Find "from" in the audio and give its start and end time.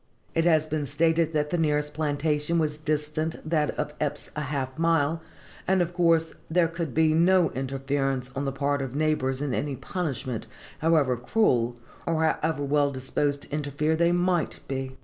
3.39-3.49